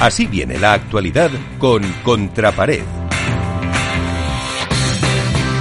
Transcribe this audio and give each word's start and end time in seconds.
Así 0.00 0.26
viene 0.26 0.58
la 0.58 0.72
actualidad 0.72 1.30
con 1.58 1.82
Contrapared. 2.02 2.84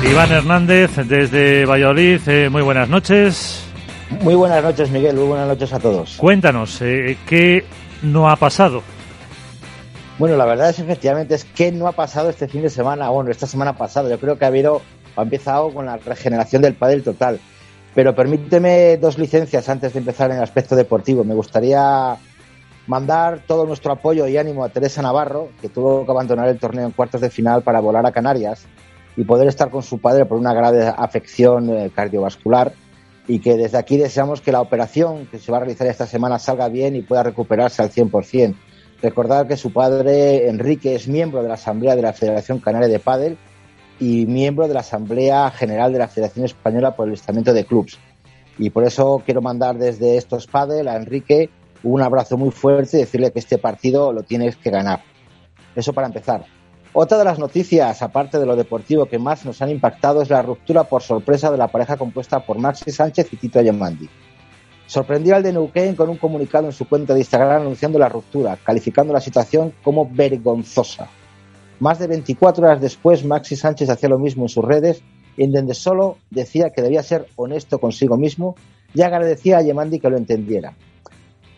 Iván 0.10 0.32
Hernández 0.32 0.92
desde 0.96 1.66
Valladolid, 1.66 2.22
eh, 2.26 2.50
muy 2.50 2.62
buenas 2.62 2.88
noches. 2.88 3.62
Muy 4.22 4.36
buenas 4.36 4.64
noches, 4.64 4.90
Miguel, 4.92 5.18
muy 5.18 5.26
buenas 5.26 5.46
noches 5.46 5.74
a 5.74 5.80
todos. 5.80 6.16
Cuéntanos, 6.16 6.82
eh, 6.82 7.18
¿qué 7.28 7.66
no 8.02 8.30
ha 8.30 8.38
pasado? 8.38 8.82
Bueno, 10.18 10.38
la 10.38 10.46
verdad 10.46 10.70
es 10.70 10.80
efectivamente 10.80 11.36
es 11.36 11.44
que 11.44 11.74
no 11.74 11.90
ha 11.90 11.92
pasado 11.92 12.30
este 12.30 12.48
fin 12.48 12.62
de 12.62 12.70
semana, 12.70 13.10
bueno, 13.10 13.32
esta 13.32 13.46
semana 13.46 13.74
pasada. 13.78 14.10
Yo 14.10 14.22
creo 14.22 14.38
que 14.38 14.46
ha 14.46 14.48
habido, 14.48 14.82
ha 15.18 15.22
empezado 15.22 15.74
con 15.74 15.86
la 15.86 15.98
regeneración 15.98 16.62
del 16.62 16.76
pádel 16.76 17.04
total. 17.04 17.42
Pero 17.94 18.16
permíteme 18.16 18.96
dos 18.96 19.18
licencias 19.18 19.68
antes 19.68 19.92
de 19.92 20.00
empezar 20.00 20.32
en 20.32 20.38
el 20.38 20.44
aspecto 20.44 20.78
deportivo. 20.78 21.26
Me 21.26 21.36
gustaría 21.36 22.18
mandar 22.90 23.44
todo 23.46 23.68
nuestro 23.68 23.92
apoyo 23.92 24.28
y 24.28 24.36
ánimo 24.36 24.64
a 24.64 24.70
Teresa 24.70 25.04
Navarro, 25.04 25.50
que 25.62 25.70
tuvo 25.70 26.06
que 26.06 26.12
abandonar 26.12 26.50
el 26.50 26.58
torneo 26.58 26.88
en 26.88 26.92
cuartos 26.92 27.22
de 27.22 27.30
final 27.30 27.62
para 27.62 27.80
volar 27.82 28.04
a 28.08 28.12
Canarias 28.12 28.66
y 29.16 29.26
poder 29.26 29.48
estar 29.48 29.70
con 29.70 29.84
su 29.84 30.00
padre 30.00 30.26
por 30.26 30.40
una 30.40 30.56
grave 30.56 30.88
afección 30.88 31.70
eh, 31.70 31.92
cardiovascular 31.94 32.74
y 33.28 33.42
que 33.42 33.58
desde 33.58 33.78
aquí 33.78 33.98
deseamos 33.98 34.42
que 34.42 34.52
la 34.52 34.60
operación 34.60 35.28
que 35.28 35.38
se 35.38 35.52
va 35.52 35.58
a 35.58 35.60
realizar 35.60 35.86
esta 35.86 36.08
semana 36.08 36.40
salga 36.40 36.68
bien 36.68 36.96
y 36.96 37.04
pueda 37.04 37.22
recuperarse 37.22 37.84
al 37.84 37.92
100%. 37.92 38.56
Recordar 39.04 39.48
que 39.48 39.56
su 39.56 39.72
padre, 39.72 40.50
Enrique, 40.50 40.96
es 40.96 41.08
miembro 41.08 41.44
de 41.44 41.48
la 41.48 41.54
Asamblea 41.54 41.96
de 41.96 42.02
la 42.02 42.14
Federación 42.14 42.58
Canaria 42.58 42.88
de 42.88 42.98
Pádel 42.98 43.38
y 44.00 44.26
miembro 44.26 44.68
de 44.68 44.74
la 44.74 44.80
Asamblea 44.80 45.52
General 45.52 45.94
de 45.94 46.00
la 46.00 46.08
Federación 46.08 46.46
Española 46.46 46.96
por 46.96 47.08
el 47.08 47.14
Estamento 47.14 47.54
de 47.54 47.66
Clubs. 47.66 48.00
Y 48.58 48.72
por 48.72 48.84
eso 48.84 49.22
quiero 49.24 49.44
mandar 49.44 49.78
desde 49.78 50.18
estos 50.18 50.48
Padel 50.48 50.88
a 50.88 50.96
Enrique 50.96 51.52
un 51.84 52.02
abrazo 52.02 52.38
muy 52.38 52.52
fuerte 52.52 52.98
y 52.98 53.02
decirle 53.02 53.32
que 53.32 53.40
este 53.40 53.58
partido 53.58 54.12
lo 54.12 54.24
tienes 54.24 54.58
que 54.58 54.70
ganar. 54.70 55.02
Eso 55.76 55.94
para 55.94 56.08
empezar. 56.08 56.46
Otra 56.92 57.18
de 57.18 57.24
las 57.24 57.38
noticias, 57.38 58.02
aparte 58.02 58.40
de 58.40 58.46
lo 58.46 58.56
deportivo, 58.56 59.06
que 59.06 59.20
más 59.20 59.46
nos 59.46 59.62
han 59.62 59.70
impactado 59.70 60.22
es 60.22 60.30
la 60.30 60.42
ruptura 60.42 60.84
por 60.86 61.04
sorpresa 61.04 61.52
de 61.52 61.58
la 61.58 61.68
pareja 61.68 61.98
compuesta 61.98 62.40
por 62.40 62.58
Maxi 62.58 62.92
Sánchez 62.92 63.32
y 63.32 63.38
Tito 63.38 63.60
Ayamandi. 63.60 64.10
Sorprendió 64.88 65.36
al 65.36 65.44
de 65.44 65.54
Neuquén 65.54 65.96
con 65.96 66.10
un 66.10 66.18
comunicado 66.18 66.66
en 66.66 66.72
su 66.72 66.88
cuenta 66.88 67.14
de 67.14 67.20
Instagram 67.20 67.62
anunciando 67.62 68.00
la 68.00 68.10
ruptura, 68.10 68.58
calificando 68.64 69.14
la 69.14 69.22
situación 69.22 69.72
como 69.84 70.10
vergonzosa. 70.10 71.08
Más 71.80 72.00
de 72.00 72.08
24 72.08 72.66
horas 72.66 72.82
después, 72.82 73.24
Maxi 73.24 73.56
Sánchez 73.56 73.90
hacía 73.90 74.10
lo 74.10 74.18
mismo 74.18 74.46
en 74.46 74.50
sus 74.50 74.66
redes, 74.66 75.04
en 75.38 75.52
donde 75.52 75.76
solo 75.76 76.18
decía 76.32 76.72
que 76.72 76.82
debía 76.82 77.04
ser 77.04 77.28
honesto 77.36 77.80
consigo 77.80 78.18
mismo 78.18 78.56
y 78.96 79.04
agradecía 79.04 79.60
a 79.60 79.62
Yemandi 79.62 80.00
que 80.00 80.10
lo 80.10 80.18
entendiera. 80.18 80.74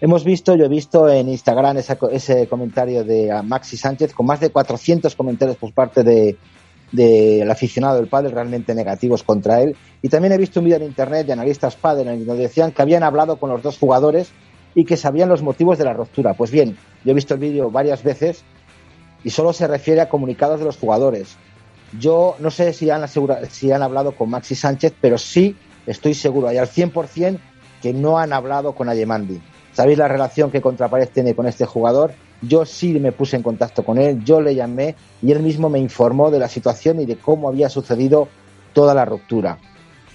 Hemos 0.03 0.23
visto, 0.23 0.55
yo 0.55 0.66
he 0.66 0.67
visto 0.67 1.07
en 1.07 1.30
Instagram 1.30 1.77
ese 1.77 2.47
comentario 2.47 3.03
de 3.03 3.39
Maxi 3.44 3.77
Sánchez 3.77 4.16
con 4.16 4.25
más 4.25 4.39
de 4.39 4.49
400 4.49 5.16
comentarios 5.16 5.58
por 5.58 5.73
parte 5.73 6.02
del 6.02 6.39
de, 6.91 7.47
aficionado 7.47 7.97
del 7.97 8.08
pádel 8.08 8.31
realmente 8.31 8.73
negativos 8.73 9.21
contra 9.21 9.61
él. 9.61 9.75
Y 10.02 10.09
también 10.09 10.33
he 10.33 10.39
visto 10.39 10.59
un 10.59 10.66
vídeo 10.66 10.77
en 10.77 10.85
internet 10.85 11.27
de 11.27 11.33
analistas 11.33 11.75
pádel 11.75 12.08
en 12.08 12.25
donde 12.25 12.41
decían 12.41 12.71
que 12.71 12.81
habían 12.81 13.03
hablado 13.03 13.35
con 13.35 13.52
los 13.52 13.61
dos 13.61 13.77
jugadores 13.77 14.31
y 14.73 14.85
que 14.85 14.97
sabían 14.97 15.30
los 15.30 15.43
motivos 15.43 15.77
de 15.77 15.85
la 15.85 15.93
ruptura. 15.93 16.33
Pues 16.33 16.49
bien, 16.49 16.75
yo 17.05 17.11
he 17.11 17.13
visto 17.13 17.36
el 17.36 17.39
vídeo 17.39 17.69
varias 17.69 18.02
veces 18.02 18.43
y 19.23 19.30
solo 19.30 19.53
se 19.53 19.67
refiere 19.67 20.02
a 20.02 20.09
comunicados 20.09 20.58
de 20.58 20.65
los 20.65 20.77
jugadores. 20.77 21.36
Yo 21.99 22.38
no 22.39 22.49
sé 22.49 22.73
si 22.73 22.89
han, 22.89 23.08
si 23.08 23.71
han 23.71 23.83
hablado 23.83 24.15
con 24.15 24.31
Maxi 24.31 24.55
Sánchez, 24.55 24.95
pero 24.99 25.19
sí 25.19 25.55
estoy 25.86 26.15
seguro, 26.15 26.52
y 26.52 26.58
al 26.58 26.67
100% 26.67 27.38
que 27.83 27.93
no 27.93 28.17
han 28.17 28.33
hablado 28.33 28.73
con 28.73 28.89
Ayemandi 28.89 29.39
¿Sabéis 29.73 29.97
la 29.97 30.08
relación 30.08 30.52
que 30.52 30.61
Contrapared 30.61 31.09
tiene 31.09 31.33
con 31.33 31.47
este 31.47 31.66
jugador? 31.66 32.14
Yo 32.41 32.66
sí 32.66 33.00
me 33.00 33.11
puse 33.11 33.38
en 33.38 33.44
contacto 33.44 33.83
con 33.83 33.97
él, 33.97 34.23
yo 34.23 34.41
le 34.41 34.55
llamé 34.55 34.95
y 35.21 35.32
él 35.32 35.42
mismo 35.42 35.70
me 35.70 35.80
informó 35.80 36.32
de 36.32 36.39
la 36.39 36.49
situación 36.49 36.99
y 36.99 37.05
de 37.05 37.17
cómo 37.17 37.48
había 37.48 37.70
sucedido 37.70 38.27
toda 38.73 38.93
la 38.93 39.05
ruptura. 39.05 39.59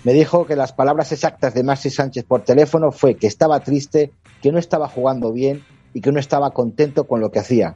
Me 0.04 0.12
dijo 0.12 0.46
que 0.46 0.56
las 0.56 0.72
palabras 0.72 1.10
exactas 1.12 1.54
de 1.54 1.62
Maxi 1.62 1.90
Sánchez 1.90 2.24
por 2.24 2.42
teléfono 2.42 2.92
fue 2.92 3.16
que 3.16 3.26
estaba 3.26 3.60
triste, 3.60 4.12
que 4.42 4.52
no 4.52 4.58
estaba 4.58 4.88
jugando 4.88 5.32
bien 5.32 5.64
y 5.94 6.00
que 6.00 6.12
no 6.12 6.20
estaba 6.20 6.50
contento 6.50 7.04
con 7.04 7.20
lo 7.20 7.30
que 7.30 7.38
hacía. 7.38 7.74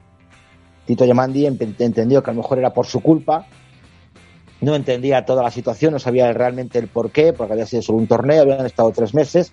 Tito 0.87 1.05
Yamandi 1.05 1.47
entendió 1.47 2.23
que 2.23 2.31
a 2.31 2.35
lo 2.35 2.43
mejor 2.43 2.59
era 2.59 2.73
por 2.73 2.87
su 2.87 3.01
culpa, 3.01 3.47
no 4.61 4.75
entendía 4.75 5.25
toda 5.25 5.43
la 5.43 5.51
situación, 5.51 5.93
no 5.93 5.99
sabía 5.99 6.33
realmente 6.33 6.79
el 6.79 6.89
por 6.89 7.11
qué, 7.11 7.33
porque 7.33 7.55
había 7.55 7.67
sido 7.67 7.83
solo 7.83 7.99
un 7.99 8.07
torneo, 8.07 8.43
habían 8.43 8.67
estado 8.67 8.91
tres 8.93 9.15
meses, 9.15 9.53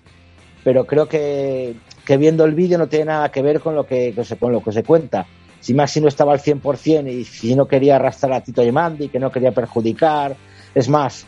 pero 0.64 0.84
creo 0.84 1.08
que 1.08 1.76
que 2.08 2.16
viendo 2.16 2.46
el 2.46 2.54
vídeo 2.54 2.78
no 2.78 2.86
tiene 2.86 3.04
nada 3.04 3.30
que 3.30 3.42
ver 3.42 3.60
con 3.60 3.74
lo 3.74 3.84
que, 3.84 4.14
con 4.40 4.50
lo 4.50 4.62
que 4.62 4.72
se 4.72 4.82
cuenta. 4.82 5.26
Si 5.60 5.74
Maxi 5.74 6.00
no 6.00 6.08
estaba 6.08 6.32
al 6.32 6.40
100% 6.40 7.06
y 7.12 7.22
si 7.26 7.54
no 7.54 7.68
quería 7.68 7.96
arrastrar 7.96 8.32
a 8.32 8.40
Tito 8.40 8.64
Yemandi, 8.64 9.10
que 9.10 9.18
no 9.18 9.30
quería 9.30 9.52
perjudicar. 9.52 10.34
Es 10.74 10.88
más, 10.88 11.26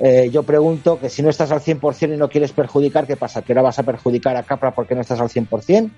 eh, 0.00 0.30
yo 0.32 0.42
pregunto 0.42 0.98
que 0.98 1.10
si 1.10 1.22
no 1.22 1.28
estás 1.28 1.52
al 1.52 1.60
100% 1.60 2.14
y 2.14 2.16
no 2.16 2.30
quieres 2.30 2.52
perjudicar, 2.52 3.06
¿qué 3.06 3.18
pasa? 3.18 3.42
¿Que 3.42 3.52
ahora 3.52 3.64
vas 3.64 3.78
a 3.78 3.82
perjudicar 3.82 4.38
a 4.38 4.42
Capra 4.42 4.74
porque 4.74 4.94
no 4.94 5.02
estás 5.02 5.20
al 5.20 5.28
100%? 5.28 5.90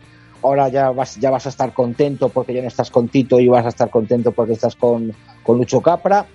Ahora 0.42 0.68
ya 0.68 0.90
vas, 0.90 1.14
ya 1.20 1.30
vas 1.30 1.46
a 1.46 1.50
estar 1.50 1.72
contento 1.72 2.28
porque 2.28 2.52
ya 2.52 2.62
no 2.62 2.66
estás 2.66 2.90
con 2.90 3.06
Tito 3.06 3.38
y 3.38 3.46
vas 3.46 3.66
a 3.66 3.68
estar 3.68 3.88
contento 3.88 4.32
porque 4.32 4.54
estás 4.54 4.74
con, 4.74 5.12
con 5.44 5.58
Lucho 5.58 5.80
Capra. 5.80 6.26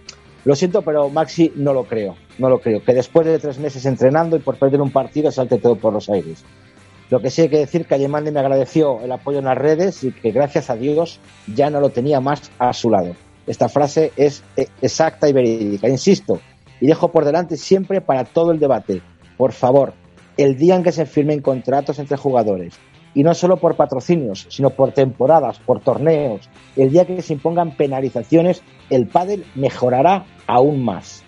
Lo 0.46 0.56
siento, 0.56 0.84
pero 0.84 1.10
Maxi 1.10 1.52
no 1.58 1.74
lo 1.74 1.84
creo. 1.84 2.16
No 2.38 2.48
lo 2.48 2.62
creo. 2.62 2.82
Que 2.82 2.94
después 2.94 3.28
de 3.28 3.40
tres 3.40 3.60
meses 3.60 3.86
entrenando 3.86 4.38
y 4.38 4.40
por 4.40 4.56
perder 4.56 4.80
un 4.80 4.92
partido 4.92 5.34
salte 5.34 5.58
todo 5.58 5.76
por 5.76 5.92
los 5.92 6.10
aires. 6.10 6.46
Lo 7.10 7.22
que 7.22 7.30
sí 7.30 7.42
hay 7.42 7.50
que 7.50 7.60
decir 7.60 7.86
que 7.86 7.96
Ayemande 7.96 8.32
me 8.32 8.40
agradeció 8.40 9.02
el 9.02 9.12
apoyo 9.12 9.40
en 9.40 9.46
las 9.46 9.58
redes 9.58 10.04
y 10.04 10.12
que 10.12 10.32
gracias 10.32 10.70
a 10.70 10.76
Dios 10.76 11.20
ya 11.54 11.70
no 11.70 11.80
lo 11.80 11.90
tenía 11.90 12.20
más 12.20 12.52
a 12.60 12.74
su 12.74 12.90
lado. 12.90 13.16
Esta 13.46 13.70
frase 13.70 14.12
es 14.16 14.44
eh, 14.56 14.68
exacta 14.82 15.28
y 15.28 15.34
verídica. 15.34 15.90
Insisto, 15.90 16.40
y 16.80 16.88
dejo 16.88 17.12
por 17.12 17.26
delante 17.26 17.58
siempre 17.58 18.02
para 18.02 18.24
todo 18.24 18.52
el 18.52 18.60
debate. 18.60 19.02
Por 19.38 19.52
favor, 19.52 19.94
el 20.38 20.58
día 20.58 20.76
en 20.76 20.84
que 20.84 20.92
se 20.92 21.06
firmen 21.06 21.42
contratos 21.42 22.00
entre 22.00 22.18
jugadores, 22.18 22.74
y 23.14 23.24
no 23.24 23.34
solo 23.34 23.58
por 23.58 23.76
patrocinios, 23.76 24.48
sino 24.50 24.72
por 24.72 24.92
temporadas, 24.92 25.60
por 25.60 25.82
torneos, 25.82 26.50
el 26.76 26.92
día 26.92 27.06
que 27.06 27.22
se 27.22 27.34
impongan 27.34 27.76
penalizaciones, 27.76 28.64
el 28.90 29.08
pádel 29.08 29.46
mejorará 29.56 30.26
aún 30.48 30.84
más. 30.84 31.24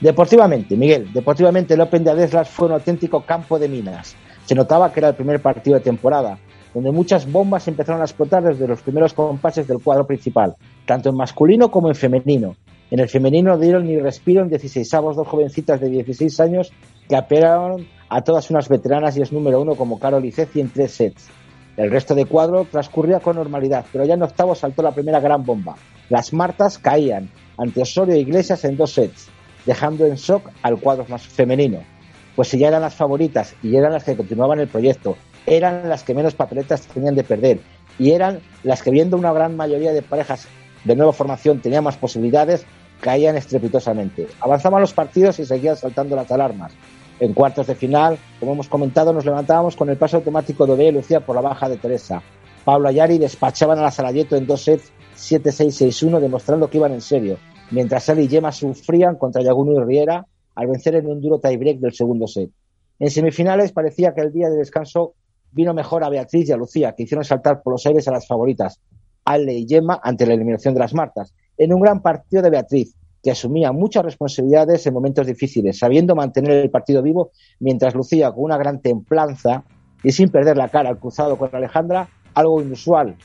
Deportivamente, 0.00 0.76
Miguel, 0.76 1.12
deportivamente 1.12 1.74
el 1.74 1.80
Open 1.80 2.04
de 2.04 2.10
Adeslas 2.10 2.48
fue 2.48 2.66
un 2.66 2.74
auténtico 2.74 3.22
campo 3.22 3.58
de 3.58 3.68
minas. 3.68 4.14
Se 4.46 4.54
notaba 4.54 4.92
que 4.92 5.00
era 5.00 5.08
el 5.08 5.16
primer 5.16 5.42
partido 5.42 5.76
de 5.76 5.82
temporada, 5.82 6.38
donde 6.72 6.92
muchas 6.92 7.30
bombas 7.30 7.66
empezaron 7.66 8.00
a 8.00 8.04
explotar 8.04 8.44
desde 8.44 8.68
los 8.68 8.80
primeros 8.80 9.12
compases 9.12 9.66
del 9.66 9.82
cuadro 9.82 10.06
principal, 10.06 10.54
tanto 10.86 11.08
en 11.08 11.16
masculino 11.16 11.68
como 11.72 11.88
en 11.88 11.96
femenino. 11.96 12.54
En 12.92 13.00
el 13.00 13.08
femenino 13.08 13.58
dieron 13.58 13.86
ni 13.86 13.98
respiro 13.98 14.42
en 14.42 14.48
16 14.48 14.94
avos 14.94 15.16
dos 15.16 15.26
jovencitas 15.26 15.80
de 15.80 15.88
16 15.88 16.38
años 16.38 16.72
que 17.08 17.16
apelaron 17.16 17.88
a 18.08 18.22
todas 18.22 18.48
unas 18.50 18.68
veteranas 18.68 19.16
y 19.16 19.22
es 19.22 19.32
número 19.32 19.60
uno 19.60 19.74
como 19.74 19.98
Carol 19.98 20.24
y 20.24 20.32
en 20.60 20.70
tres 20.70 20.92
sets. 20.92 21.28
El 21.76 21.90
resto 21.90 22.14
de 22.14 22.26
cuadro 22.26 22.68
transcurría 22.70 23.18
con 23.18 23.34
normalidad, 23.34 23.84
pero 23.90 24.04
ya 24.04 24.14
en 24.14 24.22
octavos 24.22 24.58
saltó 24.58 24.80
la 24.82 24.92
primera 24.92 25.18
gran 25.18 25.44
bomba. 25.44 25.74
Las 26.08 26.32
Martas 26.32 26.78
caían 26.78 27.30
ante 27.58 27.82
Osorio 27.82 28.14
Iglesias 28.14 28.64
en 28.64 28.76
dos 28.76 28.92
sets, 28.92 29.28
dejando 29.66 30.06
en 30.06 30.14
shock 30.14 30.50
al 30.62 30.78
cuadro 30.78 31.04
más 31.08 31.26
femenino 31.26 31.95
pues 32.36 32.48
si 32.48 32.58
ya 32.58 32.68
eran 32.68 32.82
las 32.82 32.94
favoritas 32.94 33.54
y 33.62 33.76
eran 33.76 33.92
las 33.92 34.04
que 34.04 34.16
continuaban 34.16 34.60
el 34.60 34.68
proyecto, 34.68 35.16
eran 35.46 35.88
las 35.88 36.04
que 36.04 36.14
menos 36.14 36.34
papeletas 36.34 36.82
tenían 36.82 37.14
de 37.14 37.24
perder 37.24 37.60
y 37.98 38.12
eran 38.12 38.40
las 38.62 38.82
que 38.82 38.90
viendo 38.90 39.16
una 39.16 39.32
gran 39.32 39.56
mayoría 39.56 39.92
de 39.92 40.02
parejas 40.02 40.46
de 40.84 40.94
nueva 40.94 41.12
formación 41.12 41.60
tenían 41.60 41.82
más 41.82 41.96
posibilidades, 41.96 42.66
caían 43.00 43.36
estrepitosamente. 43.36 44.28
Avanzaban 44.40 44.80
los 44.80 44.92
partidos 44.92 45.38
y 45.38 45.46
seguían 45.46 45.76
saltando 45.76 46.14
las 46.14 46.30
alarmas. 46.30 46.72
En 47.18 47.32
cuartos 47.32 47.66
de 47.66 47.74
final, 47.74 48.18
como 48.38 48.52
hemos 48.52 48.68
comentado, 48.68 49.12
nos 49.12 49.24
levantábamos 49.24 49.74
con 49.74 49.88
el 49.88 49.96
paso 49.96 50.18
automático 50.18 50.66
de 50.66 50.76
Bea 50.76 50.88
y 50.88 50.92
Lucía 50.92 51.20
por 51.20 51.34
la 51.34 51.40
baja 51.40 51.68
de 51.68 51.78
Teresa. 51.78 52.22
Pablo 52.64 52.88
Ayari 52.88 53.18
despachaban 53.18 53.78
a 53.78 53.82
la 53.82 53.90
Salayeto 53.90 54.36
en 54.36 54.46
dos 54.46 54.62
sets 54.62 54.92
7-6-6-1, 55.16 56.20
demostrando 56.20 56.68
que 56.68 56.76
iban 56.76 56.92
en 56.92 57.00
serio, 57.00 57.38
mientras 57.70 58.08
él 58.10 58.20
y 58.20 58.28
Gemma 58.28 58.52
sufrían 58.52 59.16
contra 59.16 59.42
Yaguno 59.42 59.80
y 59.80 59.84
Riera 59.84 60.26
al 60.56 60.66
vencer 60.66 60.96
en 60.96 61.06
un 61.06 61.20
duro 61.20 61.38
tiebreak 61.38 61.78
del 61.78 61.92
segundo 61.92 62.26
set. 62.26 62.50
En 62.98 63.10
semifinales 63.10 63.72
parecía 63.72 64.14
que 64.14 64.22
el 64.22 64.32
día 64.32 64.48
de 64.48 64.56
descanso 64.56 65.14
vino 65.52 65.72
mejor 65.74 66.02
a 66.02 66.08
Beatriz 66.08 66.48
y 66.48 66.52
a 66.52 66.56
Lucía, 66.56 66.92
que 66.92 67.04
hicieron 67.04 67.24
saltar 67.24 67.62
por 67.62 67.74
los 67.74 67.86
aires 67.86 68.08
a 68.08 68.12
las 68.12 68.26
favoritas, 68.26 68.80
Ale 69.24 69.54
y 69.54 69.66
Gemma, 69.68 70.00
ante 70.02 70.26
la 70.26 70.34
eliminación 70.34 70.74
de 70.74 70.80
las 70.80 70.94
Martas, 70.94 71.34
en 71.58 71.72
un 71.72 71.80
gran 71.80 72.02
partido 72.02 72.42
de 72.42 72.50
Beatriz, 72.50 72.94
que 73.22 73.30
asumía 73.30 73.72
muchas 73.72 74.04
responsabilidades 74.04 74.86
en 74.86 74.94
momentos 74.94 75.26
difíciles, 75.26 75.78
sabiendo 75.78 76.14
mantener 76.14 76.52
el 76.52 76.70
partido 76.70 77.02
vivo, 77.02 77.30
mientras 77.58 77.94
Lucía, 77.94 78.30
con 78.32 78.44
una 78.44 78.56
gran 78.56 78.80
templanza 78.80 79.64
y 80.02 80.12
sin 80.12 80.28
perder 80.28 80.56
la 80.56 80.68
cara 80.68 80.88
al 80.88 80.98
cruzado 80.98 81.36
con 81.36 81.48
Alejandra, 81.52 82.08
algo 82.34 82.62
inusual 82.62 83.16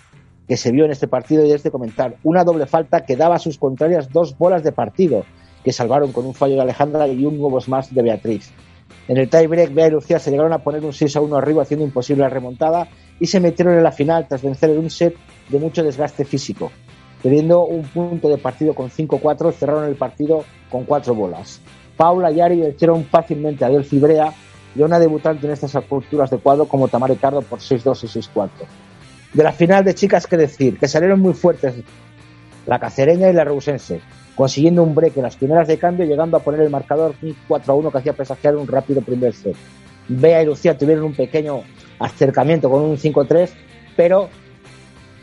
que 0.47 0.57
se 0.57 0.71
vio 0.71 0.85
en 0.85 0.91
este 0.91 1.07
partido 1.07 1.45
y 1.45 1.51
es 1.51 1.63
de 1.63 1.71
comentar, 1.71 2.17
una 2.23 2.43
doble 2.43 2.65
falta 2.65 3.05
que 3.05 3.15
daba 3.15 3.35
a 3.35 3.39
sus 3.39 3.57
contrarias 3.57 4.09
dos 4.11 4.37
bolas 4.37 4.63
de 4.63 4.71
partido, 4.71 5.23
que 5.63 5.71
salvaron 5.71 6.11
con 6.11 6.25
un 6.25 6.33
fallo 6.33 6.55
de 6.55 6.61
Alejandra 6.61 7.07
y 7.07 7.25
un 7.25 7.37
nuevo 7.37 7.59
smash 7.59 7.89
de 7.89 8.01
Beatriz. 8.01 8.51
En 9.07 9.17
el 9.17 9.29
tiebreak, 9.29 9.73
Bea 9.73 9.87
y 9.87 9.91
Lucía 9.91 10.19
se 10.19 10.31
llegaron 10.31 10.53
a 10.53 10.59
poner 10.59 10.83
un 10.83 10.93
6 10.93 11.15
a 11.15 11.21
1 11.21 11.35
arriba, 11.35 11.63
haciendo 11.63 11.85
imposible 11.85 12.23
la 12.23 12.29
remontada 12.29 12.87
y 13.19 13.27
se 13.27 13.39
metieron 13.39 13.75
en 13.75 13.83
la 13.83 13.91
final 13.91 14.27
tras 14.27 14.41
vencer 14.41 14.69
en 14.69 14.79
un 14.79 14.89
set 14.89 15.15
de 15.49 15.59
mucho 15.59 15.83
desgaste 15.83 16.25
físico. 16.25 16.71
Teniendo 17.21 17.65
un 17.65 17.83
punto 17.83 18.29
de 18.29 18.37
partido 18.37 18.73
con 18.73 18.89
5-4, 18.89 19.53
cerraron 19.53 19.85
el 19.85 19.95
partido 19.95 20.43
con 20.69 20.85
cuatro 20.85 21.13
bolas. 21.13 21.61
Paula 21.95 22.31
y 22.31 22.41
Ari 22.41 22.61
vencieron 22.61 23.05
fácilmente 23.05 23.63
a 23.63 23.69
Del 23.69 23.85
Fibrea 23.85 24.33
y 24.75 24.81
a 24.81 24.85
una 24.85 24.97
debutante 24.97 25.45
en 25.45 25.53
estas 25.53 25.75
alturas 25.75 26.31
de 26.31 26.37
cuadro 26.37 26.65
como 26.65 26.87
Tamara 26.87 27.13
Ricardo 27.13 27.41
por 27.41 27.59
6-2 27.59 28.03
y 28.03 28.19
6-4. 28.19 28.49
De 29.33 29.43
la 29.43 29.51
final 29.51 29.83
de 29.83 29.93
chicas, 29.93 30.25
que 30.25 30.37
decir? 30.37 30.79
Que 30.79 30.87
salieron 30.87 31.19
muy 31.19 31.33
fuertes 31.33 31.75
la 32.65 32.79
cacereña 32.79 33.29
y 33.29 33.33
la 33.33 33.43
reusense, 33.43 34.01
consiguiendo 34.35 34.83
un 34.83 34.95
break 34.95 35.17
en 35.17 35.23
las 35.23 35.35
primeras 35.35 35.67
de 35.67 35.77
cambio, 35.77 36.05
llegando 36.05 36.37
a 36.37 36.39
poner 36.39 36.61
el 36.61 36.69
marcador 36.69 37.15
4-1 37.47 37.91
que 37.91 37.97
hacía 37.97 38.13
presagiar 38.13 38.55
un 38.55 38.67
rápido 38.67 39.01
primer 39.01 39.33
set. 39.33 39.55
Bea 40.07 40.41
y 40.41 40.45
Lucía 40.45 40.77
tuvieron 40.77 41.05
un 41.05 41.13
pequeño 41.13 41.61
acercamiento 41.99 42.69
con 42.69 42.81
un 42.81 42.97
5-3, 42.97 43.49
pero 43.95 44.29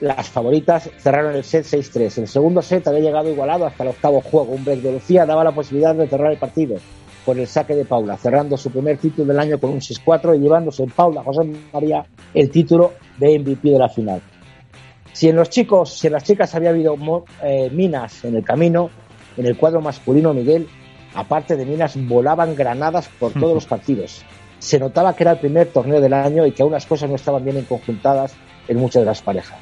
las 0.01 0.29
favoritas 0.29 0.91
cerraron 0.99 1.35
el 1.35 1.45
set 1.45 1.65
6-3. 1.65 2.19
El 2.19 2.29
segundo 2.29 2.63
set 2.63 2.87
había 2.87 3.01
llegado 3.01 3.29
igualado 3.29 3.67
hasta 3.67 3.83
el 3.83 3.91
octavo 3.91 4.21
juego. 4.21 4.53
Un 4.53 4.65
break 4.65 4.81
de 4.81 4.93
Lucía 4.93 5.27
daba 5.27 5.45
la 5.45 5.53
posibilidad 5.53 5.95
de 5.95 6.07
cerrar 6.07 6.33
el 6.33 6.39
partido 6.39 6.77
por 7.25 7.39
el 7.39 7.47
saque 7.47 7.75
de 7.75 7.85
Paula, 7.85 8.17
cerrando 8.17 8.57
su 8.57 8.71
primer 8.71 8.97
título 8.97 9.27
del 9.27 9.39
año 9.39 9.59
con 9.59 9.71
un 9.71 9.81
6-4 9.81 10.37
y 10.37 10.41
llevándose 10.41 10.85
en 10.85 10.91
Paula 10.91 11.23
José 11.23 11.51
María 11.73 12.07
el 12.33 12.51
título 12.51 12.93
de 13.19 13.39
MVP 13.39 13.71
de 13.71 13.79
la 13.79 13.89
final. 13.89 14.23
Si 15.13 15.29
en 15.29 15.37
los 15.37 15.51
chicos, 15.51 15.99
si 15.99 16.07
en 16.07 16.13
las 16.13 16.25
chicas 16.25 16.55
había 16.55 16.71
habido 16.71 16.97
eh, 17.43 17.71
minas 17.73 18.25
en 18.25 18.37
el 18.37 18.45
camino, 18.45 18.91
en 19.37 19.47
el 19.47 19.57
cuadro 19.57 19.81
masculino 19.81 20.35
Miguel, 20.35 20.69
aparte 21.15 21.57
de 21.57 21.65
minas, 21.65 21.95
volaban 22.07 22.55
granadas 22.55 23.09
por 23.19 23.33
todos 23.33 23.55
los 23.55 23.67
partidos. 23.67 24.23
Se 24.59 24.79
notaba 24.79 25.15
que 25.15 25.25
era 25.25 25.33
el 25.33 25.39
primer 25.39 25.69
torneo 25.69 26.01
del 26.01 26.13
año 26.13 26.47
y 26.47 26.53
que 26.53 26.65
unas 26.65 26.87
cosas 26.87 27.09
no 27.09 27.17
estaban 27.17 27.45
bien 27.45 27.65
conjuntadas 27.65 28.35
en 28.67 28.79
muchas 28.79 29.03
de 29.03 29.07
las 29.07 29.23
parejas. 29.23 29.59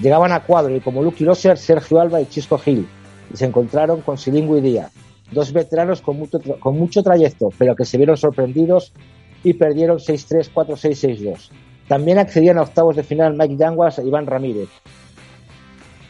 Llegaban 0.00 0.32
a 0.32 0.40
cuadro 0.40 0.74
y 0.74 0.80
como 0.80 1.02
Lucky 1.02 1.24
Loser, 1.24 1.58
Sergio 1.58 2.00
Alba 2.00 2.20
y 2.20 2.26
Chisco 2.26 2.58
Gil, 2.58 2.88
y 3.32 3.36
se 3.36 3.46
encontraron 3.46 4.00
con 4.02 4.16
Silingo 4.16 4.56
y 4.56 4.60
Díaz, 4.60 4.92
dos 5.32 5.52
veteranos 5.52 6.00
con 6.00 6.18
mucho, 6.18 6.38
con 6.60 6.78
mucho 6.78 7.02
trayecto, 7.02 7.48
pero 7.58 7.74
que 7.74 7.84
se 7.84 7.96
vieron 7.96 8.16
sorprendidos 8.16 8.92
y 9.42 9.54
perdieron 9.54 9.98
6-3, 9.98 10.50
4-6, 10.52 11.18
6-2. 11.20 11.50
También 11.88 12.18
accedían 12.18 12.58
a 12.58 12.62
octavos 12.62 12.96
de 12.96 13.02
final 13.02 13.34
Mike 13.34 13.56
Yanguas 13.56 13.98
e 13.98 14.06
Iván 14.06 14.26
Ramírez. 14.26 14.68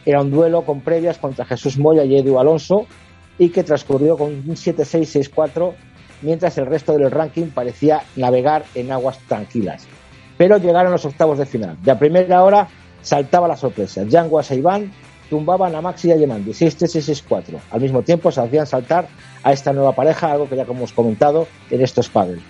Era 0.05 0.21
un 0.21 0.31
duelo 0.31 0.63
con 0.63 0.81
previas 0.81 1.19
contra 1.19 1.45
Jesús 1.45 1.79
Moya 1.79 2.05
y 2.05 2.17
Edu 2.17 2.39
Alonso 2.39 2.87
y 3.39 3.51
que 3.51 3.63
transcurrió 3.63 4.17
con 4.17 4.33
un 4.33 4.57
7-6, 4.57 5.31
6-4, 5.33 5.73
mientras 6.23 6.59
el 6.59 6.67
resto 6.67 6.97
del 6.97 7.11
ranking 7.11 7.47
parecía 7.47 8.03
navegar 8.17 8.65
en 8.75 8.91
aguas 8.91 9.19
tranquilas. 9.29 9.87
Pero 10.37 10.59
llegaron 10.59 10.91
los 10.91 11.05
octavos 11.05 11.39
de 11.39 11.47
final. 11.47 11.77
De 11.83 11.93
a 11.93 11.99
primera 11.99 12.43
hora 12.43 12.69
saltaba 13.03 13.47
la 13.47 13.57
sorpresa. 13.57 14.03
Yanguas 14.03 14.51
e 14.51 14.57
Iván 14.57 14.91
tumbaban 15.31 15.75
a 15.77 15.81
Maxi 15.81 16.09
y 16.09 16.13
a 16.13 16.17
Yemandi 16.17 16.51
6-3-6-4. 16.51 17.59
Al 17.71 17.81
mismo 17.81 18.03
tiempo 18.03 18.33
se 18.33 18.41
hacían 18.41 18.67
saltar 18.67 19.07
a 19.45 19.53
esta 19.53 19.73
nueva 19.73 19.93
pareja, 19.93 20.33
algo 20.33 20.49
que 20.49 20.57
ya 20.57 20.63
hemos 20.63 20.93
comentado 20.93 21.47
en 21.71 21.83
estos 21.83 22.09
paddle. 22.09 22.41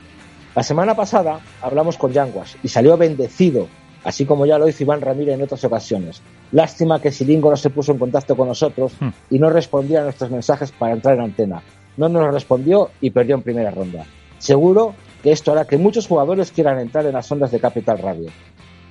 La 0.58 0.64
semana 0.64 0.96
pasada 0.96 1.38
hablamos 1.62 1.96
con 1.96 2.12
Yanguas 2.12 2.56
y 2.64 2.66
salió 2.66 2.96
bendecido, 2.96 3.68
así 4.02 4.26
como 4.26 4.44
ya 4.44 4.58
lo 4.58 4.66
hizo 4.66 4.82
Iván 4.82 5.00
Ramírez 5.00 5.36
en 5.36 5.42
otras 5.42 5.62
ocasiones. 5.62 6.20
Lástima 6.50 7.00
que 7.00 7.12
Silingo 7.12 7.48
no 7.48 7.56
se 7.56 7.70
puso 7.70 7.92
en 7.92 7.98
contacto 7.98 8.36
con 8.36 8.48
nosotros 8.48 8.90
hmm. 8.98 9.08
y 9.30 9.38
no 9.38 9.50
respondía 9.50 10.00
a 10.00 10.02
nuestros 10.02 10.32
mensajes 10.32 10.72
para 10.72 10.94
entrar 10.94 11.14
en 11.14 11.20
antena. 11.20 11.62
No 11.96 12.08
nos 12.08 12.34
respondió 12.34 12.90
y 13.00 13.10
perdió 13.10 13.36
en 13.36 13.42
primera 13.42 13.70
ronda. 13.70 14.04
Seguro 14.38 14.94
que 15.22 15.30
esto 15.30 15.52
hará 15.52 15.64
que 15.64 15.78
muchos 15.78 16.08
jugadores 16.08 16.50
quieran 16.50 16.80
entrar 16.80 17.06
en 17.06 17.12
las 17.12 17.30
ondas 17.30 17.52
de 17.52 17.60
Capital 17.60 18.00
Radio 18.00 18.28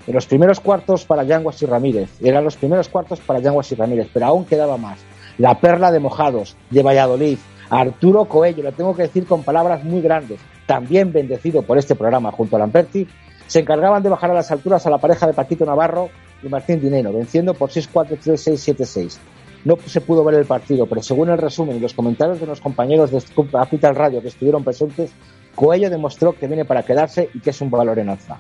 en 0.08 0.14
los 0.14 0.26
primeros 0.26 0.62
cuartos 0.62 1.04
para 1.04 1.24
Yanguas 1.24 1.62
y 1.62 1.66
Ramírez. 1.66 2.10
Eran 2.22 2.46
los 2.46 2.56
primeros 2.56 2.88
cuartos 2.88 3.20
para 3.20 3.40
Yanguas 3.40 3.70
y 3.74 3.76
Ramírez, 3.76 4.08
pero 4.14 4.28
aún 4.28 4.46
quedaba 4.46 4.78
más. 4.78 5.00
La 5.38 5.60
perla 5.60 5.92
de 5.92 6.00
Mojados, 6.00 6.56
de 6.70 6.82
Valladolid, 6.82 7.38
Arturo 7.70 8.24
Coello, 8.24 8.64
lo 8.64 8.72
tengo 8.72 8.96
que 8.96 9.02
decir 9.02 9.26
con 9.26 9.44
palabras 9.44 9.84
muy 9.84 10.00
grandes, 10.00 10.40
también 10.68 11.12
bendecido 11.12 11.64
por 11.64 11.80
este 11.80 11.96
programa 11.96 12.32
junto 12.32 12.56
a 12.56 12.60
Lamperti, 12.60 13.08
se 13.48 13.62
encargaban 13.62 14.04
de 14.04 14.10
bajar 14.10 14.30
a 14.30 14.36
las 14.36 14.52
alturas 14.52 14.86
a 14.86 14.90
la 14.92 15.00
pareja 15.00 15.26
de 15.26 15.34
Paquito 15.34 15.66
Navarro 15.66 16.10
y 16.44 16.50
Martín 16.50 16.80
Dineno, 16.80 17.12
venciendo 17.12 17.56
por 17.56 17.72
6-4-3-6-7-6. 17.72 19.18
No 19.66 19.78
se 19.86 20.02
pudo 20.02 20.24
ver 20.24 20.36
el 20.36 20.46
partido, 20.46 20.86
pero 20.86 21.02
según 21.02 21.30
el 21.30 21.38
resumen 21.38 21.78
y 21.78 21.80
los 21.80 21.94
comentarios 21.94 22.40
de 22.40 22.46
los 22.46 22.62
compañeros 22.62 23.10
de 23.10 23.24
Capital 23.52 23.96
Radio 23.96 24.22
que 24.22 24.28
estuvieron 24.28 24.64
presentes, 24.64 25.12
Coello 25.56 25.90
demostró 25.90 26.34
que 26.34 26.48
viene 26.48 26.66
para 26.66 26.84
quedarse 26.84 27.30
y 27.34 27.40
que 27.40 27.50
es 27.50 27.62
un 27.62 27.72
valor 27.72 27.98
en 27.98 28.10
alza. 28.10 28.38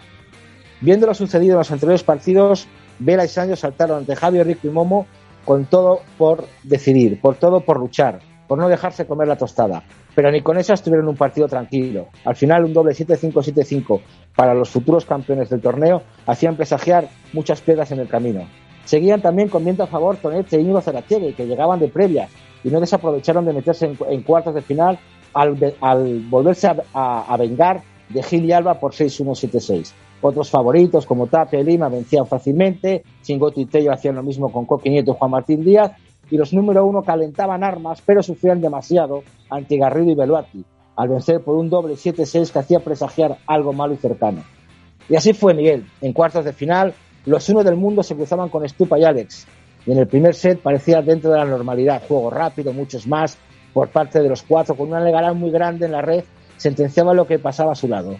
Viendo 0.81 1.07
lo 1.07 1.13
sucedido 1.13 1.53
en 1.53 1.59
los 1.59 1.71
anteriores 1.71 2.03
partidos, 2.03 2.67
Vela 2.99 3.25
y 3.25 3.27
Sancho 3.27 3.55
saltaron 3.55 3.99
ante 3.99 4.15
Javier, 4.15 4.45
Rico 4.45 4.67
y 4.67 4.69
Momo 4.69 5.07
con 5.43 5.65
todo 5.65 6.01
por 6.17 6.45
decidir, 6.63 7.19
por 7.19 7.35
todo 7.35 7.61
por 7.61 7.79
luchar, 7.79 8.19
por 8.47 8.59
no 8.59 8.69
dejarse 8.69 9.07
comer 9.07 9.27
la 9.27 9.37
tostada. 9.37 9.83
Pero 10.17 10.31
ni 10.31 10.41
con 10.41 10.57
esas 10.57 10.81
tuvieron 10.81 11.07
un 11.07 11.15
partido 11.15 11.47
tranquilo. 11.47 12.07
Al 12.25 12.35
final, 12.35 12.65
un 12.65 12.73
doble 12.73 12.93
7-5-7-5 12.93 14.01
para 14.35 14.55
los 14.55 14.67
futuros 14.67 15.05
campeones 15.05 15.47
del 15.51 15.61
torneo 15.61 16.01
hacían 16.25 16.55
presagiar 16.55 17.07
muchas 17.33 17.61
piedras 17.61 17.91
en 17.91 17.99
el 17.99 18.07
camino. 18.07 18.47
Seguían 18.83 19.21
también 19.21 19.47
con 19.47 19.63
viento 19.63 19.83
a 19.83 19.85
favor 19.85 20.17
Tonet 20.17 20.51
e 20.51 20.59
Íñigo 20.59 20.81
Zarategui, 20.81 21.33
que 21.33 21.45
llegaban 21.45 21.79
de 21.79 21.89
previas 21.89 22.31
y 22.63 22.69
no 22.69 22.79
desaprovecharon 22.79 23.45
de 23.45 23.53
meterse 23.53 23.95
en, 24.09 24.23
cuartos 24.23 24.55
de 24.55 24.63
final 24.63 24.97
al, 25.35 25.53
volverse 26.27 26.67
a, 26.95 27.37
vengar 27.37 27.83
de 28.09 28.23
Gil 28.23 28.45
y 28.45 28.53
Alba 28.53 28.79
por 28.79 28.93
6-1-7-6. 28.93 29.91
Otros 30.23 30.49
favoritos 30.49 31.05
como 31.05 31.27
Tapia 31.27 31.59
y 31.59 31.63
Lima 31.63 31.89
vencían 31.89 32.25
fácilmente, 32.25 33.03
Chingoto 33.21 33.61
y 33.61 33.67
Tello 33.67 33.93
hacían 33.93 34.15
lo 34.15 34.23
mismo 34.23 34.51
con 34.51 34.65
Coque 34.65 34.89
Nieto 34.89 35.11
y 35.11 35.15
Juan 35.15 35.29
Martín 35.29 35.63
Díaz, 35.63 35.91
y 36.29 36.37
los 36.37 36.53
número 36.53 36.85
uno 36.85 37.03
calentaban 37.03 37.63
armas, 37.63 38.01
pero 38.05 38.21
sufrían 38.21 38.61
demasiado 38.61 39.23
ante 39.49 39.77
Garrido 39.77 40.11
y 40.11 40.15
Beluati, 40.15 40.65
al 40.95 41.09
vencer 41.09 41.41
por 41.41 41.55
un 41.55 41.69
doble 41.69 41.93
7-6 41.93 42.51
que 42.51 42.59
hacía 42.59 42.79
presagiar 42.79 43.37
algo 43.47 43.73
malo 43.73 43.93
y 43.93 43.97
cercano. 43.97 44.43
Y 45.09 45.15
así 45.15 45.33
fue 45.33 45.53
Miguel. 45.53 45.85
En 46.01 46.13
cuartos 46.13 46.43
de 46.43 46.53
final, 46.53 46.93
los 47.25 47.47
uno 47.49 47.63
del 47.63 47.75
mundo 47.75 48.03
se 48.03 48.15
cruzaban 48.15 48.49
con 48.49 48.67
Stupa 48.67 48.99
y 48.99 49.03
Alex. 49.03 49.47
Y 49.85 49.91
en 49.91 49.99
el 49.99 50.07
primer 50.07 50.35
set 50.35 50.59
parecía 50.59 51.01
dentro 51.01 51.31
de 51.31 51.37
la 51.37 51.45
normalidad, 51.45 52.03
juego 52.07 52.29
rápido, 52.29 52.73
muchos 52.73 53.07
más, 53.07 53.37
por 53.73 53.89
parte 53.89 54.19
de 54.21 54.27
los 54.27 54.43
cuatro, 54.43 54.75
con 54.75 54.89
una 54.89 54.99
legalidad 54.99 55.33
muy 55.33 55.49
grande 55.49 55.85
en 55.85 55.93
la 55.93 56.01
red, 56.01 56.23
sentenciaba 56.57 57.13
lo 57.13 57.25
que 57.25 57.39
pasaba 57.39 57.71
a 57.71 57.75
su 57.75 57.87
lado. 57.87 58.17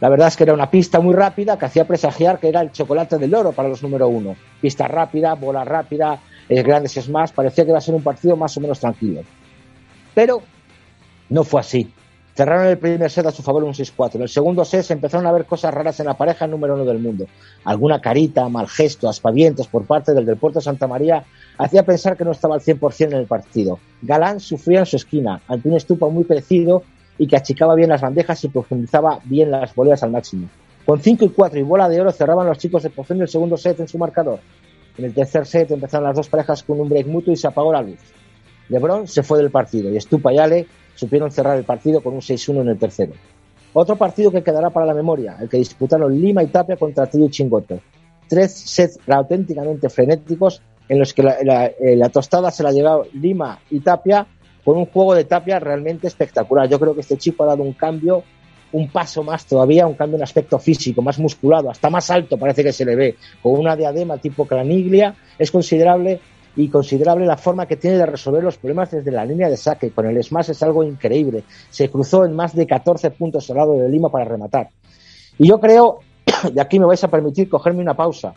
La 0.00 0.08
verdad 0.08 0.28
es 0.28 0.36
que 0.36 0.44
era 0.44 0.54
una 0.54 0.70
pista 0.70 0.98
muy 0.98 1.14
rápida 1.14 1.58
que 1.58 1.66
hacía 1.66 1.86
presagiar 1.86 2.38
que 2.38 2.48
era 2.48 2.62
el 2.62 2.72
chocolate 2.72 3.18
del 3.18 3.34
oro 3.34 3.52
para 3.52 3.68
los 3.68 3.82
número 3.82 4.08
uno. 4.08 4.34
Pista 4.60 4.88
rápida, 4.88 5.34
bola 5.34 5.62
rápida, 5.62 6.18
eh, 6.50 6.62
grandes 6.62 6.92
smash, 6.94 7.30
parecía 7.30 7.64
que 7.64 7.70
iba 7.70 7.78
a 7.78 7.80
ser 7.80 7.94
un 7.94 8.02
partido 8.02 8.36
más 8.36 8.56
o 8.56 8.60
menos 8.60 8.80
tranquilo. 8.80 9.22
Pero 10.14 10.42
no 11.28 11.44
fue 11.44 11.60
así. 11.60 11.92
Cerraron 12.34 12.66
el 12.66 12.78
primer 12.78 13.10
set 13.10 13.26
a 13.26 13.30
su 13.30 13.42
favor 13.42 13.62
un 13.62 13.72
6-4. 13.72 14.16
En 14.16 14.22
el 14.22 14.28
segundo 14.28 14.64
set 14.64 14.82
se 14.82 14.92
empezaron 14.92 15.26
a 15.26 15.32
ver 15.32 15.44
cosas 15.44 15.72
raras 15.72 16.00
en 16.00 16.06
la 16.06 16.14
pareja 16.14 16.46
número 16.46 16.74
uno 16.74 16.84
del 16.84 16.98
mundo. 16.98 17.26
Alguna 17.64 18.00
carita, 18.00 18.48
mal 18.48 18.66
gesto, 18.66 19.08
aspavientos 19.08 19.68
por 19.68 19.84
parte 19.84 20.12
del 20.12 20.26
Deporte 20.26 20.60
Santa 20.60 20.88
María 20.88 21.24
hacía 21.56 21.84
pensar 21.84 22.16
que 22.16 22.24
no 22.24 22.32
estaba 22.32 22.56
al 22.56 22.62
100% 22.62 23.06
en 23.06 23.12
el 23.12 23.26
partido. 23.26 23.78
Galán 24.02 24.40
sufría 24.40 24.80
en 24.80 24.86
su 24.86 24.96
esquina, 24.96 25.40
ante 25.46 25.68
un 25.68 25.76
estupa 25.76 26.08
muy 26.08 26.24
crecido 26.24 26.82
y 27.18 27.28
que 27.28 27.36
achicaba 27.36 27.74
bien 27.76 27.90
las 27.90 28.00
bandejas 28.00 28.42
y 28.42 28.48
profundizaba 28.48 29.20
bien 29.24 29.50
las 29.50 29.74
boleas 29.74 30.02
al 30.02 30.10
máximo. 30.10 30.48
Con 30.86 31.00
5 31.00 31.24
y 31.26 31.28
4 31.28 31.60
y 31.60 31.62
bola 31.62 31.88
de 31.88 32.00
oro 32.00 32.10
cerraban 32.10 32.46
los 32.46 32.58
chicos 32.58 32.82
de 32.82 32.90
Poción 32.90 33.20
el 33.20 33.28
segundo 33.28 33.56
set 33.56 33.78
en 33.78 33.86
su 33.86 33.98
marcador. 33.98 34.40
En 34.98 35.04
el 35.04 35.14
tercer 35.14 35.46
set 35.46 35.70
empezaron 35.70 36.06
las 36.06 36.16
dos 36.16 36.28
parejas 36.28 36.62
con 36.62 36.80
un 36.80 36.88
break 36.88 37.06
mutuo 37.06 37.32
y 37.32 37.36
se 37.36 37.46
apagó 37.46 37.72
la 37.72 37.82
luz. 37.82 37.98
LeBron 38.68 39.06
se 39.08 39.22
fue 39.22 39.38
del 39.38 39.50
partido 39.50 39.90
y 39.90 40.00
Stupa 40.00 40.32
y 40.32 40.38
Ale 40.38 40.66
supieron 40.94 41.30
cerrar 41.30 41.56
el 41.56 41.64
partido 41.64 42.02
con 42.02 42.14
un 42.14 42.20
6-1 42.20 42.60
en 42.60 42.68
el 42.68 42.78
tercero. 42.78 43.12
Otro 43.72 43.96
partido 43.96 44.30
que 44.30 44.42
quedará 44.42 44.70
para 44.70 44.86
la 44.86 44.94
memoria, 44.94 45.36
el 45.40 45.48
que 45.48 45.56
disputaron 45.56 46.20
Lima 46.20 46.42
y 46.42 46.48
Tapia 46.48 46.76
contra 46.76 47.06
Trio 47.06 47.26
y 47.26 47.30
Chingoto. 47.30 47.80
Tres 48.28 48.52
sets 48.52 48.98
auténticamente 49.08 49.88
frenéticos 49.88 50.62
en 50.88 50.98
los 50.98 51.14
que 51.14 51.22
la, 51.22 51.66
eh, 51.66 51.96
la 51.96 52.08
tostada 52.08 52.50
se 52.50 52.62
la 52.62 52.72
llevaba 52.72 53.04
Lima 53.12 53.60
y 53.70 53.80
Tapia 53.80 54.26
con 54.64 54.76
un 54.76 54.86
juego 54.86 55.14
de 55.14 55.24
Tapia 55.24 55.58
realmente 55.58 56.06
espectacular. 56.06 56.68
Yo 56.68 56.78
creo 56.78 56.94
que 56.94 57.00
este 57.00 57.16
chico 57.16 57.44
ha 57.44 57.46
dado 57.46 57.62
un 57.62 57.72
cambio, 57.72 58.24
un 58.72 58.88
paso 58.88 59.22
más 59.22 59.46
todavía, 59.46 59.86
un 59.86 59.94
cambio 59.94 60.16
en 60.16 60.22
aspecto 60.22 60.58
físico, 60.58 61.02
más 61.02 61.18
musculado, 61.18 61.70
hasta 61.70 61.90
más 61.90 62.10
alto 62.10 62.38
parece 62.38 62.62
que 62.62 62.72
se 62.72 62.84
le 62.84 62.96
ve, 62.96 63.16
con 63.42 63.58
una 63.58 63.76
diadema 63.76 64.18
tipo 64.18 64.46
craniglia, 64.46 65.14
es 65.38 65.50
considerable 65.50 66.20
y 66.56 66.68
considerable 66.68 67.26
la 67.26 67.36
forma 67.36 67.66
que 67.66 67.76
tiene 67.76 67.96
de 67.96 68.06
resolver 68.06 68.42
los 68.42 68.56
problemas 68.56 68.90
desde 68.90 69.10
la 69.10 69.24
línea 69.24 69.48
de 69.48 69.56
saque. 69.56 69.90
Con 69.90 70.06
el 70.06 70.22
smash 70.22 70.50
es 70.50 70.62
algo 70.62 70.82
increíble. 70.82 71.44
Se 71.70 71.88
cruzó 71.88 72.24
en 72.24 72.34
más 72.34 72.54
de 72.54 72.66
14 72.66 73.10
puntos 73.12 73.48
al 73.50 73.56
lado 73.56 73.74
de 73.74 73.88
Lima 73.88 74.08
para 74.08 74.24
rematar. 74.24 74.68
Y 75.38 75.48
yo 75.48 75.60
creo, 75.60 76.00
y 76.54 76.58
aquí 76.58 76.78
me 76.78 76.86
vais 76.86 77.02
a 77.04 77.08
permitir 77.08 77.48
cogerme 77.48 77.80
una 77.80 77.94
pausa. 77.94 78.34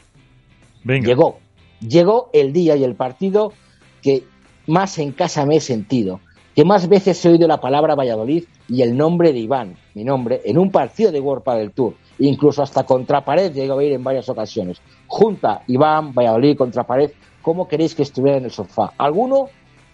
Llegó, 0.86 1.40
llegó 1.80 2.30
el 2.34 2.54
día 2.54 2.76
y 2.76 2.84
el 2.84 2.96
partido 2.96 3.54
que 4.02 4.24
más 4.68 5.00
en 5.00 5.12
casa 5.12 5.46
me 5.46 5.58
he 5.58 5.62
sentido, 5.62 6.20
que 6.56 6.66
más 6.66 6.88
veces 6.88 7.24
he 7.26 7.30
oído 7.30 7.48
la 7.48 7.60
palabra 7.60 7.96
Valladolid 7.96 8.44
y 8.70 8.82
el 8.82 8.96
nombre 8.96 9.34
de 9.34 9.40
Iván, 9.40 9.76
mi 9.96 10.04
nombre, 10.04 10.42
en 10.46 10.58
un 10.58 10.72
partido 10.72 11.12
de 11.12 11.20
World 11.20 11.44
del 11.58 11.72
Tour. 11.72 11.96
incluso 12.20 12.62
hasta 12.62 12.84
contra 12.84 13.26
pared 13.26 13.52
llegó 13.52 13.80
a 13.80 13.84
ir 13.84 13.94
en 13.94 14.04
varias 14.04 14.30
ocasiones. 14.30 14.80
Junta, 15.08 15.64
Iván, 15.68 16.14
Valladolid, 16.14 16.58
contra 16.58 16.86
pared, 16.86 17.12
¿cómo 17.42 17.68
queréis 17.68 17.96
que 17.96 18.04
estuviera 18.04 18.38
en 18.38 18.46
el 18.46 18.52
sofá? 18.52 18.94
Alguno 18.98 19.48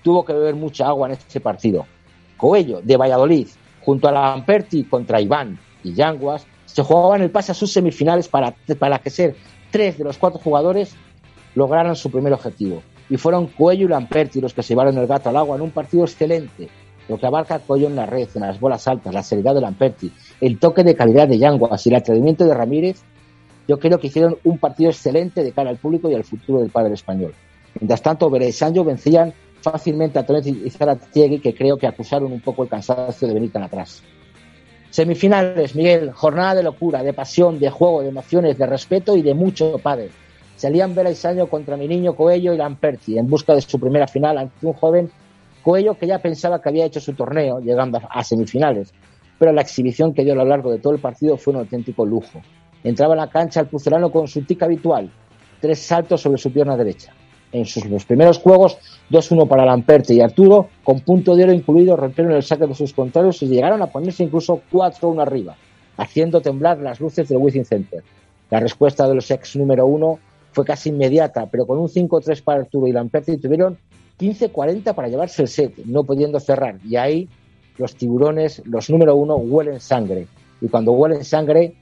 tuvo 0.04 0.26
que 0.26 0.34
beber 0.34 0.56
mucha 0.56 0.88
agua 0.88 1.08
en 1.08 1.14
este 1.14 1.40
partido. 1.40 1.86
Coello, 2.36 2.82
de 2.82 2.98
Valladolid, 2.98 3.48
junto 3.82 4.08
a 4.08 4.12
Lamperti 4.12 4.84
contra 4.84 5.22
Iván 5.22 5.58
y 5.84 5.94
Yanguas, 5.94 6.46
se 6.66 6.84
jugaban 6.84 7.22
el 7.22 7.32
pase 7.32 7.54
a 7.54 7.56
sus 7.56 7.72
semifinales 7.72 8.28
para, 8.28 8.54
para 8.78 9.00
que 9.00 9.10
ser 9.10 9.36
tres 9.72 9.98
de 9.98 10.04
los 10.04 10.18
cuatro 10.18 10.40
jugadores 10.40 10.96
lograran 11.56 11.96
su 11.96 12.12
primer 12.12 12.34
objetivo. 12.34 12.82
Y 13.10 13.18
fueron 13.18 13.48
Coello 13.48 13.86
y 13.86 13.90
Lamperti 13.90 14.40
los 14.40 14.54
que 14.54 14.64
se 14.64 14.70
llevaron 14.70 14.98
el 14.98 15.08
gato 15.08 15.30
al 15.30 15.38
agua 15.38 15.56
en 15.56 15.64
un 15.64 15.72
partido 15.72 16.04
excelente, 16.04 16.70
lo 17.08 17.18
que 17.18 17.26
abarca 17.26 17.60
Coello 17.60 17.88
en 17.88 17.96
la 17.96 18.06
red, 18.06 18.30
en 18.36 18.42
las 18.42 18.60
bolas 18.60 18.88
altas, 18.88 19.14
la 19.14 19.24
seriedad 19.24 19.56
de 19.56 19.62
Lamperti, 19.62 20.12
el 20.42 20.60
toque 20.60 20.84
de 20.84 20.96
calidad 20.96 21.28
de 21.28 21.40
Yanguas 21.40 21.86
y 21.86 21.90
el 21.90 21.96
atrevimiento 21.96 22.46
de 22.46 22.54
Ramírez, 22.54 23.02
yo 23.68 23.80
creo 23.80 24.00
que 24.00 24.08
hicieron 24.08 24.38
un 24.44 24.58
partido 24.58 24.90
excelente 24.90 25.44
de 25.44 25.52
cara 25.52 25.70
al 25.70 25.78
público 25.78 26.10
y 26.10 26.16
al 26.16 26.24
futuro 26.24 26.60
del 26.60 26.72
padre 26.72 26.94
español. 26.94 27.34
Mientras 27.80 28.02
tanto, 28.02 28.30
Vera 28.30 28.46
y 28.46 28.52
Sancho 28.52 28.84
vencían 28.84 29.34
fácilmente 29.62 30.18
a 30.18 30.26
Torres 30.26 30.48
y 30.48 30.70
Zaratiegui, 30.70 31.40
que 31.40 31.54
creo 31.54 31.78
que 31.78 31.88
acusaron 31.88 32.32
un 32.32 32.42
poco 32.42 32.64
el 32.64 32.70
cansancio 32.70 33.28
de 33.28 33.34
venir 33.34 33.52
tan 33.52 33.64
atrás. 33.64 34.02
Semifinales, 34.90 35.76
Miguel, 35.76 36.12
jornada 36.12 36.56
de 36.56 36.64
locura, 36.64 37.04
de 37.04 37.14
pasión, 37.14 37.60
de 37.60 37.70
juego, 37.70 38.02
de 38.02 38.10
emociones, 38.10 38.58
de 38.58 38.66
respeto 38.66 39.16
y 39.16 39.22
de 39.22 39.36
mucho 39.36 39.78
padre. 39.78 40.10
Salían 40.60 40.94
Vela 40.94 41.10
y 41.10 41.16
Saño 41.16 41.48
contra 41.48 41.78
mi 41.78 41.88
niño 41.88 42.18
Coello 42.18 42.54
y 42.54 42.58
Lamperti 42.58 43.18
en 43.18 43.30
busca 43.30 43.56
de 43.56 43.62
su 43.62 43.80
primera 43.80 44.08
final 44.08 44.38
ante 44.38 44.68
un 44.68 44.74
joven 44.74 45.10
Coello 45.64 45.98
que 45.98 46.06
ya 46.06 46.20
pensaba 46.20 46.62
que 46.62 46.68
había 46.68 46.84
hecho 46.84 47.00
su 47.00 47.14
torneo, 47.14 47.62
llegando 47.62 48.02
a 48.10 48.24
semifinales. 48.26 48.94
Pero 49.40 49.54
la 49.54 49.62
exhibición 49.62 50.14
que 50.14 50.26
dio 50.26 50.34
a 50.34 50.36
lo 50.36 50.44
largo 50.44 50.70
de 50.70 50.80
todo 50.80 50.92
el 50.92 51.00
partido 51.00 51.38
fue 51.38 51.54
un 51.54 51.60
auténtico 51.60 52.06
lujo. 52.06 52.42
Entraba 52.84 53.14
en 53.14 53.22
la 53.22 53.30
cancha 53.30 53.62
el 53.62 53.68
pucelano 53.68 54.12
con 54.12 54.28
su 54.28 54.42
tic 54.42 54.62
habitual, 54.62 55.10
tres 55.62 55.80
saltos 55.80 56.20
sobre 56.20 56.38
su 56.38 56.52
pierna 56.52 56.76
derecha 56.76 57.14
en 57.54 57.66
sus 57.66 58.06
primeros 58.06 58.38
juegos, 58.40 58.78
2-1 59.10 59.48
para 59.48 59.66
Lamperti 59.66 60.16
y 60.16 60.22
Arturo, 60.22 60.68
con 60.84 61.00
punto 61.00 61.38
de 61.38 61.46
oro 61.46 61.54
incluido, 61.54 61.96
rompieron 61.96 62.34
el 62.34 62.44
saque 62.44 62.68
de 62.68 62.76
sus 62.76 62.94
contrarios 62.94 63.42
y 63.42 63.48
llegaron 63.48 63.82
a 63.82 63.88
ponerse 63.88 64.24
incluso 64.24 64.62
4-1 64.72 65.22
arriba, 65.22 65.56
haciendo 65.96 66.42
temblar 66.42 66.80
las 66.80 67.00
luces 67.00 67.30
del 67.30 67.40
Wizzing 67.40 67.66
Center. 67.66 68.04
La 68.50 68.60
respuesta 68.60 69.08
de 69.08 69.16
los 69.16 69.32
ex 69.32 69.56
número 69.56 69.86
uno 69.86 70.20
fue 70.52 70.66
casi 70.66 70.90
inmediata, 70.90 71.48
pero 71.48 71.66
con 71.66 71.78
un 71.80 71.88
5-3 71.88 72.44
para 72.44 72.62
Arturo 72.62 72.88
y 72.88 72.92
Lamperti 72.92 73.38
tuvieron 73.38 73.78
15-40 74.20 74.94
para 74.94 75.08
llevarse 75.08 75.44
el 75.44 75.48
set, 75.48 75.78
no 75.86 76.04
pudiendo 76.04 76.40
cerrar. 76.40 76.78
Y 76.84 76.96
ahí 76.96 77.30
los 77.78 77.96
tiburones, 77.96 78.62
los 78.66 78.90
número 78.90 79.16
uno, 79.16 79.36
huelen 79.38 79.80
sangre. 79.80 80.28
Y 80.62 80.68
cuando 80.68 80.92
huelen 80.92 81.24
sangre, 81.24 81.76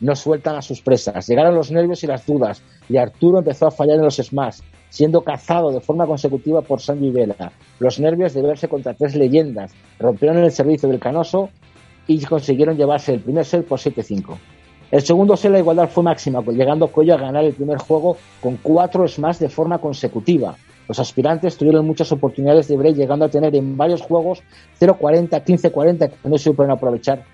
no 0.00 0.16
sueltan 0.16 0.56
a 0.56 0.62
sus 0.62 0.82
presas. 0.82 1.26
Llegaron 1.26 1.54
los 1.54 1.70
nervios 1.70 2.02
y 2.02 2.06
las 2.06 2.26
dudas, 2.26 2.62
y 2.88 2.96
Arturo 2.96 3.38
empezó 3.38 3.68
a 3.68 3.70
fallar 3.70 3.96
en 3.96 4.04
los 4.04 4.16
smash, 4.16 4.60
siendo 4.90 5.22
cazado 5.22 5.70
de 5.70 5.80
forma 5.80 6.06
consecutiva 6.06 6.62
por 6.62 6.80
Sancho 6.80 7.04
y 7.04 7.10
Vela. 7.10 7.52
Los 7.78 8.00
nervios 8.00 8.34
de 8.34 8.42
verse 8.42 8.68
contra 8.68 8.94
tres 8.94 9.14
leyendas 9.14 9.72
rompieron 9.98 10.38
el 10.38 10.50
servicio 10.50 10.88
del 10.88 10.98
Canoso 10.98 11.50
y 12.06 12.20
consiguieron 12.24 12.76
llevarse 12.76 13.14
el 13.14 13.20
primer 13.20 13.44
set 13.44 13.66
por 13.66 13.78
7-5. 13.78 14.36
El 14.90 15.02
segundo 15.02 15.36
set 15.36 15.50
la 15.50 15.58
igualdad 15.58 15.88
fue 15.88 16.04
máxima, 16.04 16.42
pues 16.42 16.56
llegando 16.56 16.86
Cuello 16.86 17.14
a 17.14 17.18
ganar 17.18 17.44
el 17.44 17.54
primer 17.54 17.78
juego 17.78 18.16
con 18.40 18.56
cuatro 18.58 19.06
smash 19.08 19.38
de 19.38 19.48
forma 19.48 19.78
consecutiva. 19.78 20.54
Los 20.86 21.00
aspirantes 21.00 21.56
tuvieron 21.56 21.84
muchas 21.84 22.12
oportunidades 22.12 22.68
de 22.68 22.76
break, 22.76 22.94
llegando 22.94 23.24
a 23.24 23.28
tener 23.28 23.56
en 23.56 23.76
varios 23.76 24.02
juegos 24.02 24.42
0-40, 24.80 25.42
15-40, 25.44 26.10
que 26.10 26.28
no 26.28 26.38
se 26.38 26.52
pudieron 26.52 26.76
aprovechar 26.76 27.24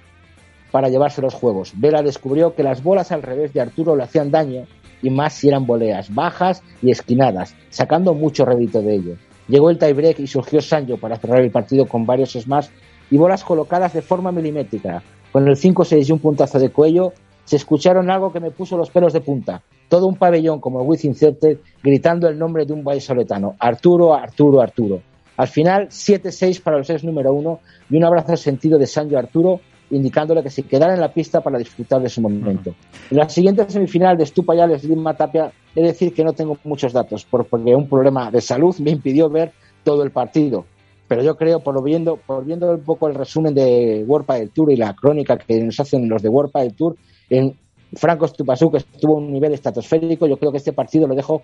para 0.71 0.89
llevarse 0.89 1.21
los 1.21 1.35
juegos. 1.35 1.75
Vela 1.77 2.03
descubrió 2.03 2.55
que 2.55 2.63
las 2.63 2.83
bolas 2.83 3.13
al 3.13 3.23
revés 3.23 3.53
de 3.53 3.61
Arturo 3.61 3.95
le 3.95 4.05
hacían 4.05 4.31
daño 4.31 4.65
y 5.03 5.11
más 5.11 5.35
si 5.35 5.49
eran 5.49 5.67
voleas 5.67 6.15
bajas 6.15 6.63
y 6.81 6.91
esquinadas, 6.91 7.55
sacando 7.69 8.15
mucho 8.15 8.47
rédito 8.47 8.81
de 8.81 8.95
ello. 8.95 9.17
Llegó 9.49 9.69
el 9.69 9.79
tiebreak 9.79 10.21
y 10.21 10.27
surgió 10.27 10.63
Sancho 10.63 10.97
para 10.97 11.19
cerrar 11.19 11.43
el 11.43 11.51
partido 11.51 11.87
con 11.87 12.07
varios 12.07 12.33
smash 12.33 12.69
y 13.11 13.19
bolas 13.19 13.45
colocadas 13.45 13.93
de 13.93 14.01
forma 14.01 14.33
milimétrica. 14.33 15.03
Con 15.33 15.47
el 15.49 15.57
5-6 15.57 16.09
y 16.09 16.13
un 16.13 16.19
puntazo 16.19 16.59
de 16.59 16.71
cuello, 16.71 17.13
se 17.45 17.57
escucharon 17.57 18.11
algo 18.11 18.33
que 18.33 18.41
me 18.41 18.51
puso 18.51 18.77
los 18.77 18.91
pelos 18.91 19.13
de 19.13 19.21
punta. 19.21 19.63
Todo 19.89 20.07
un 20.07 20.17
pabellón 20.17 20.61
como 20.61 20.81
el 20.81 20.89
With 20.89 21.05
Incerted 21.05 21.59
gritando 21.83 22.29
el 22.29 22.39
nombre 22.39 22.65
de 22.65 22.73
un 22.73 22.85
vallisoletano. 22.85 23.57
Arturo, 23.59 24.15
Arturo, 24.15 24.61
Arturo. 24.61 25.03
Al 25.37 25.49
final, 25.49 25.89
7-6 25.89 26.63
para 26.63 26.79
los 26.79 26.89
ex 26.91 27.05
número 27.05 27.33
uno 27.33 27.61
y 27.91 27.97
un 27.97 28.05
abrazo 28.05 28.37
sentido 28.37 28.79
de 28.79 28.87
Sancho 28.87 29.19
Arturo 29.19 29.61
indicándole 29.93 30.43
que 30.43 30.51
se 30.51 30.63
quedara 30.63 30.95
en 30.95 31.01
la 31.01 31.13
pista 31.13 31.41
para 31.41 31.59
disfrutar 31.59 32.03
de 32.03 32.09
su 32.09 32.21
momento. 32.21 32.75
En 33.11 33.17
la 33.19 33.29
siguiente 33.29 33.69
semifinal 33.69 34.17
de 34.17 34.27
Stupa 34.27 34.55
y 34.55 34.87
Lima 34.89 35.15
Tapia, 35.15 35.53
he 35.75 35.81
de 35.81 35.89
decir 35.89 36.13
que 36.15 36.25
no 36.25 36.33
tengo 36.33 36.57
muchos 36.65 36.93
datos, 36.93 37.27
porque 37.31 37.75
un 37.75 37.89
problema 37.89 38.31
de 38.31 38.41
salud 38.41 38.75
me 38.79 38.91
impidió 38.91 39.29
ver 39.29 39.53
todo 39.85 40.03
el 40.03 40.11
partido. 40.11 40.65
Pero 41.09 41.23
yo 41.23 41.37
creo, 41.37 41.61
por 41.61 41.83
viendo, 41.85 42.17
por 42.17 42.45
viendo 42.45 42.71
un 42.71 42.81
poco 42.81 43.07
el 43.07 43.15
resumen 43.15 43.55
de 43.55 44.03
World 44.07 44.27
del 44.29 44.51
Tour 44.51 44.73
y 44.73 44.77
la 44.77 44.95
crónica 44.95 45.37
que 45.37 45.63
nos 45.63 45.79
hacen 45.79 46.09
los 46.09 46.23
de 46.23 46.31
World 46.31 46.53
del 46.55 46.75
Tour, 46.75 46.97
en 47.33 47.57
Franco 47.95 48.29
Stupasú, 48.29 48.71
que 48.71 48.79
estuvo 48.79 49.15
a 49.15 49.19
un 49.19 49.33
nivel 49.33 49.55
estratosférico, 49.55 50.27
yo 50.27 50.37
creo 50.37 50.53
que 50.53 50.59
este 50.59 50.73
partido 50.73 51.07
lo 51.09 51.15
dejo 51.15 51.43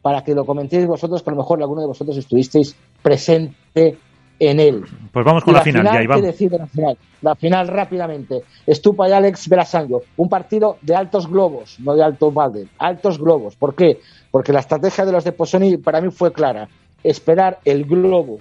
para 0.00 0.22
que 0.22 0.34
lo 0.34 0.44
comentéis 0.44 0.86
vosotros, 0.86 1.22
que 1.22 1.30
a 1.30 1.34
lo 1.34 1.38
mejor 1.38 1.60
alguno 1.60 1.82
de 1.82 1.88
vosotros 1.88 2.16
estuvisteis 2.16 2.76
presente 3.02 3.98
en 4.38 4.60
él. 4.60 4.84
Pues 5.12 5.24
vamos 5.24 5.44
con 5.44 5.54
la, 5.54 5.62
final, 5.62 5.84
ya 5.84 6.08
vamos. 6.08 6.24
Decir 6.24 6.52
la 6.52 6.66
final? 6.66 6.96
La 7.20 7.34
final 7.34 7.68
rápidamente. 7.68 8.42
Estupa 8.66 9.08
y 9.08 9.12
Alex 9.12 9.48
Berasango. 9.48 10.02
Un 10.16 10.28
partido 10.28 10.78
de 10.80 10.94
altos 10.94 11.28
globos, 11.28 11.78
no 11.80 11.94
de 11.94 12.02
altos 12.02 12.32
balde. 12.32 12.68
Altos 12.78 13.18
globos. 13.18 13.56
¿Por 13.56 13.74
qué? 13.74 14.00
Porque 14.30 14.52
la 14.52 14.60
estrategia 14.60 15.04
de 15.04 15.12
los 15.12 15.24
de 15.24 15.32
Posoni 15.32 15.76
para 15.78 16.00
mí 16.00 16.10
fue 16.10 16.32
clara. 16.32 16.68
Esperar 17.02 17.58
el 17.64 17.84
globo 17.84 18.38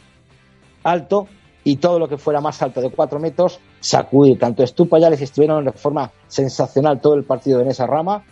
alto 0.83 1.27
y 1.65 1.75
todo 1.75 1.99
lo 1.99 2.07
que 2.07 2.17
fuera 2.17 2.39
más 2.39 2.61
alto 2.61 2.79
de 2.79 2.89
cuatro 2.89 3.19
metros, 3.19 3.59
sacudir. 3.81 4.39
Tanto 4.39 4.63
Estupa 4.63 4.97
y 4.97 5.03
Alex 5.03 5.23
estuvieron 5.23 5.65
de 5.65 5.73
forma 5.73 6.09
sensacional 6.27 7.01
todo 7.01 7.15
el 7.15 7.25
partido 7.25 7.59
en 7.59 7.67
esa 7.67 7.85
rama 7.85 8.23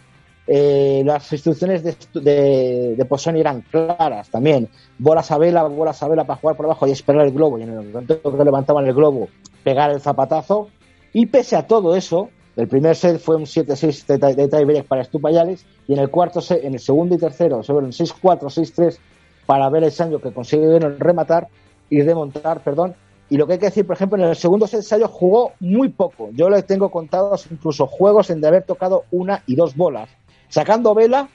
eh, 0.46 1.04
las 1.06 1.32
instrucciones 1.32 1.84
de, 1.84 1.96
de, 2.20 2.96
de, 2.98 3.06
Posoni 3.06 3.40
eran 3.40 3.62
claras 3.62 4.30
también. 4.30 4.68
Bolas 4.98 5.32
a 5.32 5.38
vela, 5.38 5.64
bolas 5.64 6.04
a 6.04 6.08
vela 6.08 6.26
para 6.26 6.40
jugar 6.40 6.58
por 6.58 6.66
abajo 6.66 6.86
y 6.88 6.92
esperar 6.92 7.26
el 7.26 7.34
globo. 7.34 7.58
Y 7.58 7.64
en 7.64 7.70
el 7.70 7.90
momento 7.90 8.22
que 8.22 8.44
levantaban 8.44 8.86
el 8.86 8.94
globo, 8.94 9.30
pegar 9.64 9.92
el 9.92 10.02
zapatazo. 10.02 10.70
Y 11.14 11.28
pese 11.28 11.56
a 11.56 11.66
todo 11.66 11.96
eso, 11.96 12.30
el 12.58 12.68
primer 12.68 12.96
set 12.96 13.20
fue 13.20 13.38
un 13.38 13.44
7-6 13.44 14.36
de, 14.36 14.48
tiebreak 14.48 14.86
para 14.86 15.02
Estupayales. 15.02 15.66
Y 15.88 15.94
en 15.94 16.00
el 16.00 16.10
cuarto 16.10 16.42
set, 16.42 16.64
en 16.64 16.74
el 16.74 16.80
segundo 16.80 17.16
y 17.16 17.18
tercero, 17.18 17.64
sobre 17.64 17.86
un 17.86 17.92
6-4, 17.92 18.42
6-3 18.42 18.98
para 19.46 19.68
el 19.68 19.92
Sancho 19.92 20.20
que 20.20 20.34
consiguieron 20.34 21.00
rematar 21.00 21.48
y 21.90 22.02
remontar, 22.02 22.62
perdón. 22.62 22.96
Y 23.34 23.38
lo 23.38 23.48
que 23.48 23.54
hay 23.54 23.60
que 23.60 23.66
decir, 23.66 23.88
por 23.88 23.96
ejemplo, 23.96 24.22
en 24.22 24.30
el 24.30 24.36
segundo 24.36 24.68
set 24.68 24.84
Sancho 24.84 25.08
jugó 25.08 25.54
muy 25.60 25.90
poco. 25.90 26.30
Yo 26.34 26.52
le 26.52 26.62
tengo 26.62 26.92
contados 26.92 27.48
incluso 27.50 27.88
juegos 27.88 28.30
en 28.30 28.42
de 28.42 28.48
haber 28.48 28.62
tocado 28.62 29.06
una 29.10 29.42
y 29.48 29.56
dos 29.56 29.76
bolas 29.76 30.08
Sacando 30.50 30.94
Vela, 30.94 31.30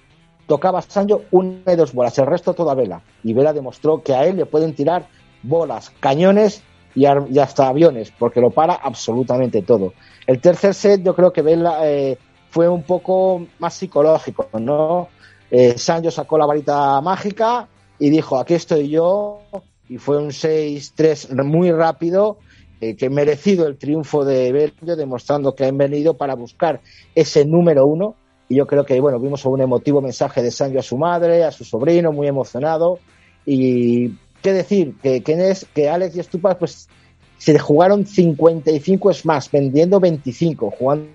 tocaba 0.47 0.81
Sancho 0.81 1.23
una 1.33 1.73
y 1.73 1.75
dos 1.75 1.93
bolas, 1.93 2.17
el 2.21 2.27
resto 2.27 2.55
toda 2.55 2.77
Vela. 2.77 3.03
Y 3.25 3.33
Vela 3.33 3.53
demostró 3.53 4.01
que 4.05 4.15
a 4.15 4.25
él 4.27 4.37
le 4.37 4.47
pueden 4.47 4.77
tirar 4.77 5.09
bolas, 5.43 5.91
cañones 5.99 6.63
y, 6.95 7.05
hasta 7.05 7.67
aviones, 7.67 8.13
porque 8.17 8.41
lo 8.41 8.51
para 8.51 8.75
absolutamente 8.75 9.63
todo. 9.63 9.93
El 10.29 10.41
tercer 10.41 10.75
set 10.75 11.03
yo 11.03 11.17
creo 11.17 11.33
que 11.33 11.43
Vela 11.43 11.81
eh, 11.83 12.17
fue 12.51 12.69
un 12.69 12.85
poco 12.85 13.45
más 13.59 13.75
psicológico, 13.75 14.47
¿no? 14.61 15.09
Eh, 15.51 15.77
Sancho 15.77 16.13
sacó 16.13 16.39
la 16.39 16.47
varita 16.47 17.01
mágica 17.01 17.67
y 17.99 18.09
dijo, 18.09 18.39
aquí 18.39 18.55
estoy 18.55 18.89
yo, 18.89 19.41
y 19.89 19.99
fue 19.99 20.19
un 20.19 20.31
6-3 20.31 21.43
muy 21.45 21.73
rápido, 21.73 22.39
eh, 22.81 22.97
que 22.97 23.11
merecido 23.11 23.67
el 23.67 23.77
triunfo 23.77 24.25
de 24.25 24.53
Bello, 24.53 24.97
demostrando 24.97 25.55
que 25.55 25.65
han 25.65 25.79
venido 25.79 26.17
para 26.17 26.35
buscar 26.35 26.81
ese 27.15 27.45
número 27.45 27.87
uno, 27.87 28.15
y 28.49 28.57
yo 28.57 28.67
creo 28.67 28.85
que, 28.85 28.99
bueno, 29.01 29.21
vimos 29.21 29.45
un 29.45 29.61
emotivo 29.61 30.01
mensaje 30.01 30.43
de 30.43 30.51
Sancho 30.51 30.79
a 30.79 30.83
su 30.83 30.97
madre, 30.97 31.45
a 31.45 31.53
su 31.53 31.65
sobrino, 31.65 32.13
muy 32.13 32.29
emocionado. 32.29 32.99
Y 33.45 34.11
qué 34.43 34.53
decir, 34.53 34.95
que, 35.03 35.23
que, 35.23 35.51
es, 35.51 35.67
que 35.75 35.89
Alex 35.91 36.17
y 36.17 36.23
Stupas, 36.23 36.57
pues 36.57 36.89
se 37.37 37.59
jugaron 37.59 38.07
55 38.07 39.11
es 39.11 39.27
más, 39.27 39.51
vendiendo 39.51 40.01
25, 40.01 40.71
jugando. 40.71 41.09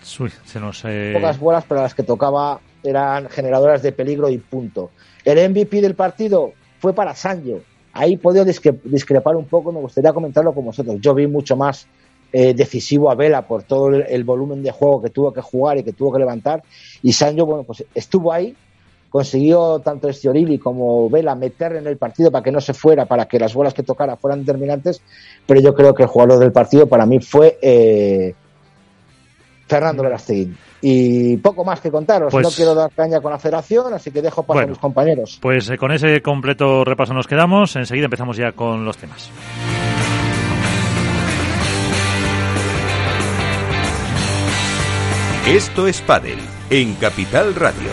se 0.00 0.60
nos. 0.60 0.84
Eh... 0.84 1.12
Pocas 1.14 1.38
bolas, 1.40 1.64
pero 1.68 1.82
las 1.82 1.94
que 1.94 2.04
tocaba 2.04 2.60
eran 2.82 3.28
generadoras 3.28 3.82
de 3.82 3.92
peligro 3.92 4.28
y 4.28 4.38
punto. 4.38 4.90
El 5.24 5.50
MVP 5.50 5.80
del 5.80 5.94
partido 5.94 6.52
fue 6.78 6.92
para 6.94 7.14
Sancho. 7.14 7.60
Ahí 7.92 8.16
podido 8.16 8.44
discrepar 8.44 9.36
un 9.36 9.46
poco, 9.46 9.72
me 9.72 9.80
gustaría 9.80 10.12
comentarlo 10.12 10.52
con 10.52 10.64
vosotros. 10.64 10.96
Yo 11.00 11.14
vi 11.14 11.26
mucho 11.26 11.56
más 11.56 11.86
eh, 12.32 12.54
decisivo 12.54 13.10
a 13.10 13.16
Vela 13.16 13.42
por 13.42 13.64
todo 13.64 13.88
el, 13.88 14.22
volumen 14.22 14.62
de 14.62 14.70
juego 14.70 15.02
que 15.02 15.10
tuvo 15.10 15.32
que 15.32 15.40
jugar 15.40 15.78
y 15.78 15.82
que 15.82 15.92
tuvo 15.92 16.12
que 16.12 16.20
levantar. 16.20 16.62
Y 17.02 17.12
Sancho, 17.12 17.44
bueno, 17.44 17.64
pues 17.64 17.84
estuvo 17.92 18.32
ahí, 18.32 18.54
consiguió 19.10 19.80
tanto 19.80 20.08
Estiorili 20.08 20.58
como 20.58 21.10
Vela 21.10 21.34
meter 21.34 21.74
en 21.74 21.88
el 21.88 21.96
partido 21.96 22.30
para 22.30 22.44
que 22.44 22.52
no 22.52 22.60
se 22.60 22.72
fuera, 22.72 23.06
para 23.06 23.26
que 23.26 23.40
las 23.40 23.52
bolas 23.52 23.74
que 23.74 23.82
tocara 23.82 24.16
fueran 24.16 24.44
determinantes, 24.44 25.02
pero 25.44 25.60
yo 25.60 25.74
creo 25.74 25.92
que 25.92 26.04
el 26.04 26.08
jugador 26.08 26.38
del 26.38 26.52
partido 26.52 26.86
para 26.86 27.04
mí 27.04 27.18
fue 27.18 27.58
eh, 27.60 28.34
Fernando 29.70 30.02
Verastegui. 30.02 30.52
Y 30.82 31.36
poco 31.36 31.64
más 31.64 31.80
que 31.80 31.90
contaros. 31.92 32.32
Pues- 32.32 32.42
no 32.44 32.50
quiero 32.50 32.74
dar 32.74 32.90
caña 32.90 33.20
con 33.20 33.30
la 33.30 33.38
federación, 33.38 33.94
así 33.94 34.10
que 34.10 34.20
dejo 34.20 34.42
paso 34.42 34.54
Bueno. 34.54 34.66
a 34.66 34.70
mis 34.70 34.78
compañeros. 34.78 35.38
Pues 35.40 35.70
eh, 35.70 35.78
con 35.78 35.92
ese 35.92 36.20
completo 36.20 36.84
repaso 36.84 37.14
nos 37.14 37.28
quedamos. 37.28 37.76
Enseguida 37.76 38.06
empezamos 38.06 38.36
ya 38.36 38.50
con 38.52 38.84
los 38.84 38.96
temas. 38.96 39.30
Esto 45.46 45.86
es 45.88 46.00
Padel 46.02 46.38
en 46.70 46.94
Capital 46.94 47.54
Radio. 47.54 47.90